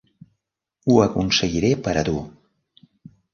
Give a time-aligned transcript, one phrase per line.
[0.93, 2.17] Ho aconseguiré per a tu.